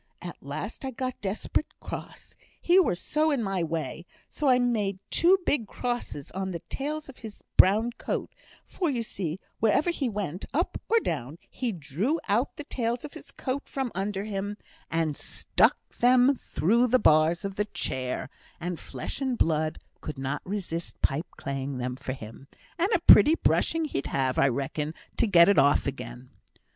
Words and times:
At 0.23 0.41
last 0.41 0.83
I 0.83 0.89
got 0.89 1.21
desperate 1.21 1.79
cross, 1.79 2.35
he 2.59 2.79
were 2.79 2.95
so 2.95 3.29
in 3.29 3.43
my 3.43 3.61
way; 3.61 4.07
so 4.27 4.49
I 4.49 4.57
made 4.57 4.97
two 5.11 5.37
big 5.45 5.67
crosses 5.67 6.31
on 6.31 6.49
the 6.49 6.59
tails 6.69 7.07
of 7.07 7.19
his 7.19 7.43
brown 7.55 7.91
coat; 7.99 8.33
for 8.65 8.89
you 8.89 9.03
see, 9.03 9.39
whenever 9.59 9.91
he 9.91 10.09
went, 10.09 10.43
up 10.55 10.81
or 10.89 10.99
down, 11.01 11.37
he 11.51 11.71
drew 11.71 12.19
out 12.27 12.55
the 12.55 12.63
tails 12.63 13.05
of 13.05 13.13
his 13.13 13.29
coat 13.29 13.69
from 13.69 13.91
under 13.93 14.23
him, 14.23 14.57
and 14.89 15.15
stuck 15.15 15.77
them 15.99 16.33
through 16.35 16.87
the 16.87 16.97
bars 16.97 17.45
of 17.45 17.55
the 17.55 17.65
chair; 17.65 18.27
and 18.59 18.79
flesh 18.79 19.21
and 19.21 19.37
blood 19.37 19.77
could 20.01 20.17
not 20.17 20.41
resist 20.43 20.99
pipeclaying 21.03 21.77
them 21.77 21.95
for 21.95 22.13
him; 22.13 22.47
and 22.79 22.89
a 22.95 22.99
pretty 23.01 23.35
brushing 23.35 23.85
he'd 23.85 24.07
have, 24.07 24.39
I 24.39 24.47
reckon, 24.47 24.95
to 25.17 25.27
get 25.27 25.47
it 25.47 25.59
off 25.59 25.85
again. 25.85 26.31